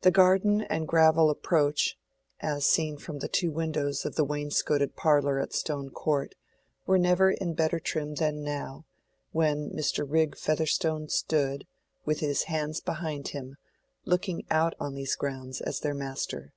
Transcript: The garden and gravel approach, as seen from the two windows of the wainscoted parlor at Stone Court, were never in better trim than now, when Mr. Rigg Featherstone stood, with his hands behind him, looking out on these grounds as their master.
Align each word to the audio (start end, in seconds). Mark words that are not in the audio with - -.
The 0.00 0.10
garden 0.10 0.62
and 0.62 0.88
gravel 0.88 1.28
approach, 1.28 1.98
as 2.40 2.64
seen 2.64 2.96
from 2.96 3.18
the 3.18 3.28
two 3.28 3.50
windows 3.52 4.06
of 4.06 4.14
the 4.14 4.24
wainscoted 4.24 4.96
parlor 4.96 5.38
at 5.40 5.52
Stone 5.52 5.90
Court, 5.90 6.34
were 6.86 6.96
never 6.96 7.30
in 7.32 7.52
better 7.52 7.78
trim 7.78 8.14
than 8.14 8.42
now, 8.42 8.86
when 9.30 9.68
Mr. 9.68 10.10
Rigg 10.10 10.38
Featherstone 10.38 11.10
stood, 11.10 11.66
with 12.06 12.20
his 12.20 12.44
hands 12.44 12.80
behind 12.80 13.28
him, 13.36 13.58
looking 14.06 14.46
out 14.50 14.72
on 14.80 14.94
these 14.94 15.16
grounds 15.16 15.60
as 15.60 15.80
their 15.80 15.92
master. 15.92 16.54